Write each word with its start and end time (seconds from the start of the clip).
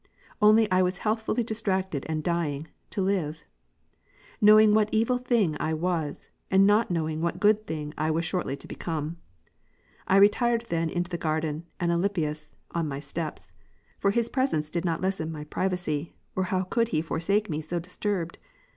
Only 0.41 0.65
I 0.71 0.81
was 0.81 0.97
healthfully 1.05 1.43
distracted 1.43 2.07
and 2.09 2.23
dying, 2.23 2.67
to 2.89 3.03
live; 3.03 3.43
knowing 4.41 4.73
what 4.73 4.89
evil 4.91 5.19
thing 5.19 5.55
I 5.59 5.75
was, 5.75 6.27
and 6.49 6.65
not 6.65 6.89
knowing 6.89 7.21
what 7.21 7.39
good 7.39 7.67
thing 7.67 7.93
I 7.99 8.09
was 8.09 8.25
shortly 8.25 8.55
to 8.57 8.67
become. 8.67 9.17
I 10.07 10.17
retired 10.17 10.65
then 10.69 10.89
into 10.89 11.11
the 11.11 11.19
garden, 11.19 11.67
and 11.79 11.91
Alypius, 11.91 12.49
on 12.71 12.87
my 12.87 12.99
steps. 12.99 13.51
For 13.99 14.09
his 14.09 14.27
presence 14.27 14.71
did 14.71 14.85
not 14.85 15.01
lessen 15.01 15.31
my 15.31 15.43
privacy; 15.43 16.15
or 16.35 16.45
how 16.45 16.63
could 16.63 16.87
he 16.89 17.03
forsake 17.03 17.47
me 17.47 17.61
so 17.61 17.77
disturbed 17.77 18.39